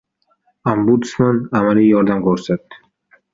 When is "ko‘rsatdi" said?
2.29-2.81